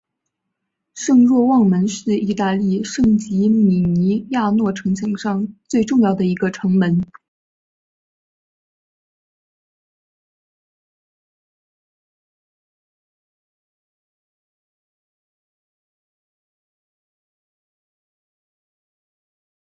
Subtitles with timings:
[0.95, 7.03] 圣若望门是意大利圣吉米尼亚诺城墙上最重要的一个城门。